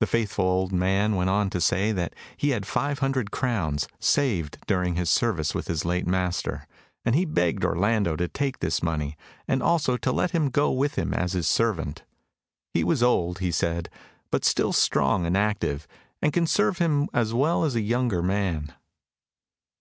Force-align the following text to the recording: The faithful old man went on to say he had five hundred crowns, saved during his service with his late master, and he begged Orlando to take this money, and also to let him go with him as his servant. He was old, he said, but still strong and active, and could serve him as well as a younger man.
The 0.00 0.08
faithful 0.08 0.44
old 0.44 0.72
man 0.72 1.14
went 1.14 1.30
on 1.30 1.48
to 1.50 1.60
say 1.60 2.10
he 2.36 2.48
had 2.50 2.66
five 2.66 2.98
hundred 2.98 3.30
crowns, 3.30 3.86
saved 4.00 4.58
during 4.66 4.96
his 4.96 5.08
service 5.08 5.54
with 5.54 5.68
his 5.68 5.84
late 5.84 6.04
master, 6.04 6.66
and 7.04 7.14
he 7.14 7.24
begged 7.24 7.64
Orlando 7.64 8.16
to 8.16 8.26
take 8.26 8.58
this 8.58 8.82
money, 8.82 9.16
and 9.46 9.62
also 9.62 9.96
to 9.96 10.10
let 10.10 10.32
him 10.32 10.50
go 10.50 10.72
with 10.72 10.96
him 10.96 11.14
as 11.14 11.34
his 11.34 11.46
servant. 11.46 12.02
He 12.74 12.82
was 12.82 13.04
old, 13.04 13.38
he 13.38 13.52
said, 13.52 13.88
but 14.32 14.44
still 14.44 14.72
strong 14.72 15.24
and 15.26 15.36
active, 15.36 15.86
and 16.20 16.32
could 16.32 16.48
serve 16.48 16.78
him 16.78 17.08
as 17.14 17.32
well 17.32 17.62
as 17.62 17.76
a 17.76 17.82
younger 17.82 18.20
man. 18.20 18.74